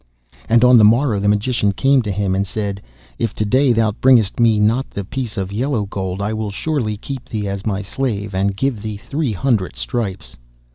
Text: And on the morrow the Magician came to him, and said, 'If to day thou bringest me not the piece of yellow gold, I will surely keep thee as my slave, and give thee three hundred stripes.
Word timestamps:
And 0.49 0.63
on 0.63 0.79
the 0.79 0.83
morrow 0.83 1.19
the 1.19 1.27
Magician 1.27 1.73
came 1.73 2.01
to 2.01 2.11
him, 2.11 2.33
and 2.33 2.47
said, 2.47 2.81
'If 3.19 3.35
to 3.35 3.45
day 3.45 3.71
thou 3.71 3.91
bringest 3.91 4.39
me 4.39 4.59
not 4.59 4.89
the 4.89 5.05
piece 5.05 5.37
of 5.37 5.51
yellow 5.51 5.85
gold, 5.85 6.23
I 6.23 6.33
will 6.33 6.49
surely 6.49 6.97
keep 6.97 7.29
thee 7.29 7.47
as 7.47 7.67
my 7.67 7.83
slave, 7.83 8.33
and 8.33 8.57
give 8.57 8.81
thee 8.81 8.97
three 8.97 9.33
hundred 9.33 9.75
stripes. 9.75 10.37